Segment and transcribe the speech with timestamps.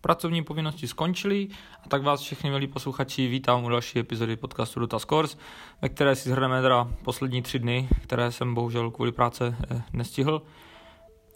[0.00, 1.48] pracovní povinnosti skončily
[1.84, 5.38] a tak vás všechny milí posluchači vítám u další epizody podcastu Dota Scores,
[5.82, 10.42] ve které si zhrneme teda poslední tři dny, které jsem bohužel kvůli práce eh, nestihl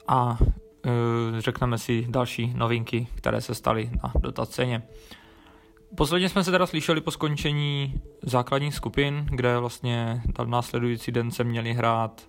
[0.09, 0.91] a eh,
[1.39, 4.83] řekneme si další novinky, které se staly na Dota scéně.
[5.97, 11.45] Posledně jsme se teda slyšeli po skončení základních skupin, kde vlastně tam následující den se
[11.45, 12.29] měli hrát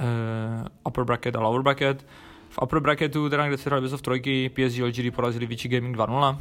[0.00, 2.06] uh, upper bracket a lower bracket.
[2.50, 6.36] V upper bracketu, teda kde se hráli bez trojky, PSG LGD porazili Vichy Gaming 2-0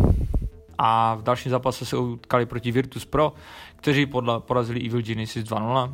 [0.78, 3.34] a v dalším zápase se utkali proti Virtus Pro,
[3.76, 5.94] kteří podle, porazili Evil Genesis 2-0.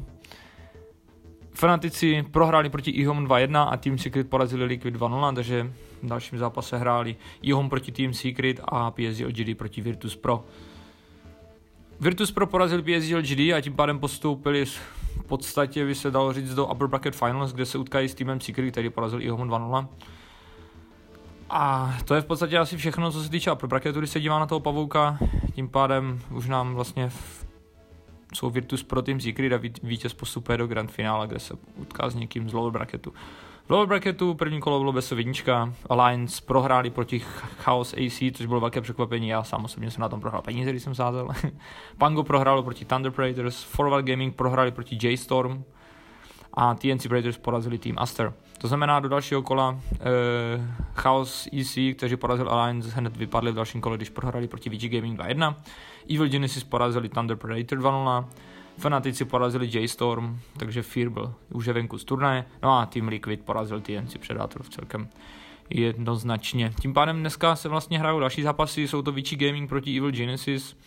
[1.53, 5.71] Fanatici prohráli proti eHome 2-1 a Team Secret porazili Liquid 2-0, takže
[6.03, 7.15] v dalším zápase hráli
[7.49, 10.43] eHome proti Team Secret a PSG LGD proti Virtus Pro.
[11.99, 14.65] Virtus Pro porazili PSG LGD a tím pádem postoupili
[15.25, 18.71] podstatě, by se dalo říct, do Upper Bracket Finals, kde se utkají s týmem Secret,
[18.71, 19.87] který porazil eHome 2-0.
[21.49, 24.39] A to je v podstatě asi všechno, co se týče Upper Bracketu, když se dívá
[24.39, 25.17] na toho pavouka,
[25.53, 27.45] tím pádem už nám vlastně v
[28.35, 32.15] jsou Virtus Pro Team Secret a vítěz postupuje do Grand Finále, kde se utká s
[32.15, 33.13] někým z lower bracketu.
[33.67, 37.19] V lower bracketu první kolo bylo bez jednička, Alliance prohráli proti
[37.57, 40.83] Chaos AC, což bylo velké překvapení, já sám osobně jsem na tom prohrál peníze, když
[40.83, 41.29] jsem sázel.
[41.97, 45.63] Pango prohrálo proti Thunder Predators, Forward Gaming prohráli proti J-Storm
[46.53, 48.33] a TNC Predators porazili tým Aster.
[48.57, 49.97] To znamená, do dalšího kola eh,
[50.93, 55.19] Chaos EC, kteří porazili Alliance, hned vypadli v dalším kole, když prohráli proti VG Gaming
[55.19, 55.55] 2-1.
[56.09, 58.25] Evil Genesis porazili Thunder Predator 2-0.
[58.77, 62.45] Fanatici porazili J-Storm, takže Fear byl už je venku z turnaje.
[62.63, 65.09] No a Team Liquid porazil TNC Predator v celkem
[65.69, 66.73] jednoznačně.
[66.81, 70.77] Tím pádem dneska se vlastně hrajou další zápasy, jsou to Vichy Gaming proti Evil Genesis,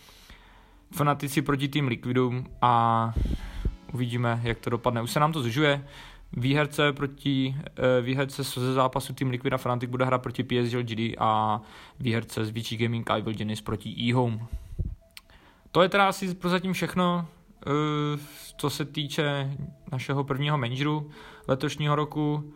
[0.91, 3.13] Fanatici proti Team Liquidu a
[3.93, 5.01] uvidíme, jak to dopadne.
[5.01, 5.83] Už se nám to zužuje,
[6.33, 11.15] Výherce proti uh, výherce ze zápasu Team Liquid a Fnatic bude hrát proti PSG LGD
[11.17, 11.61] a
[11.99, 14.47] výherce z VG Gaming Evil Genesis proti e-home.
[15.71, 17.27] To je teda asi prozatím všechno,
[18.57, 19.57] co se týče
[19.91, 21.09] našeho prvního manageru
[21.47, 22.53] letošního roku.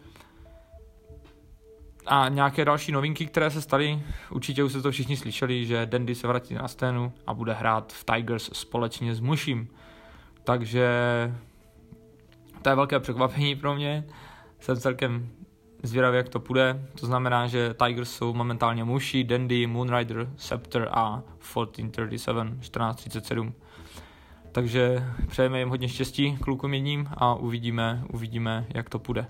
[2.05, 4.01] A nějaké další novinky, které se staly,
[4.31, 7.93] určitě už se to všichni slyšeli, že Dandy se vrátí na scénu a bude hrát
[7.93, 9.67] v Tigers společně s Muším.
[10.43, 10.87] Takže
[12.61, 14.03] to je velké překvapení pro mě.
[14.59, 15.29] Jsem celkem
[15.83, 16.87] zvědavý, jak to půjde.
[16.99, 23.53] To znamená, že Tigers jsou momentálně Mushi, Dandy, Moonrider, Scepter a 1437, 1437.
[24.53, 29.25] Takže přejeme jim hodně štěstí klukům jedním a uvidíme, uvidíme, jak to půjde.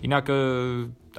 [0.00, 0.32] Jinak, eh,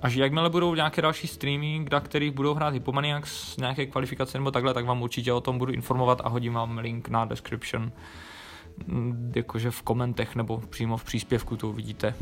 [0.01, 4.73] až jakmile budou nějaké další streamy, na kterých budou hrát Hypomaniacs, nějaké kvalifikace nebo takhle,
[4.73, 7.91] tak vám určitě o tom budu informovat a hodím vám link na description
[8.87, 12.13] Mm, jakože v komentech nebo přímo v příspěvku to uvidíte.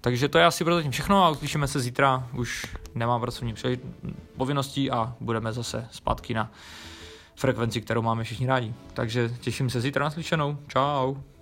[0.00, 2.28] Takže to je asi pro zatím všechno a uslyšíme se zítra.
[2.34, 3.54] Už nemám pracovní
[4.36, 6.50] povinností a budeme zase zpátky na
[7.36, 8.74] frekvenci, kterou máme všichni rádi.
[8.94, 10.58] Takže těším se zítra na slyšenou.
[10.68, 11.35] Ciao.